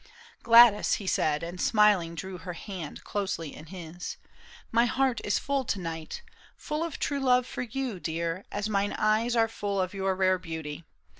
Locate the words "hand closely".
2.53-3.55